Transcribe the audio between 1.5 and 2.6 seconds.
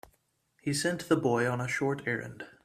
a short errand.